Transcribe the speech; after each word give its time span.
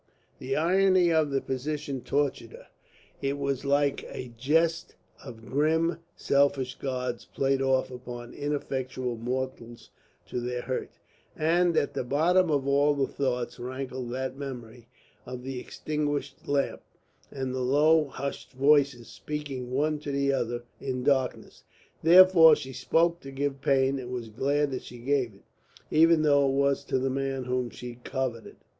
The 0.39 0.55
irony 0.55 1.11
of 1.13 1.29
the 1.29 1.41
position 1.41 2.01
tortured 2.01 2.53
her; 2.53 2.65
it 3.21 3.37
was 3.37 3.65
like 3.65 4.03
a 4.11 4.33
jest 4.35 4.95
of 5.23 5.45
grim 5.45 5.99
selfish 6.15 6.73
gods 6.79 7.25
played 7.25 7.61
off 7.61 7.91
upon 7.91 8.33
ineffectual 8.33 9.15
mortals 9.15 9.91
to 10.25 10.39
their 10.41 10.63
hurt. 10.63 10.89
And 11.35 11.77
at 11.77 11.93
the 11.93 12.03
bottom 12.03 12.49
of 12.49 12.67
all 12.67 12.95
the 12.95 13.05
thoughts 13.05 13.59
rankled 13.59 14.09
that 14.13 14.35
memory 14.35 14.87
of 15.27 15.43
the 15.43 15.59
extinguished 15.59 16.47
lamp, 16.47 16.81
and 17.29 17.53
the 17.53 17.59
low, 17.59 18.05
hushed 18.05 18.53
voices 18.53 19.07
speaking 19.07 19.69
one 19.69 19.99
to 19.99 20.11
the 20.11 20.33
other 20.33 20.63
in 20.79 21.03
darkness. 21.03 21.63
Therefore 22.01 22.55
she 22.55 22.73
spoke 22.73 23.19
to 23.19 23.29
give 23.29 23.61
pain 23.61 23.99
and 23.99 24.09
was 24.11 24.29
glad 24.29 24.71
that 24.71 24.81
she 24.81 24.97
gave 24.97 25.35
it, 25.35 25.43
even 25.91 26.23
though 26.23 26.47
it 26.47 26.53
was 26.55 26.83
to 26.85 26.97
the 26.97 27.11
man 27.11 27.43
whom 27.43 27.69
she 27.69 27.99
coveted. 28.03 28.55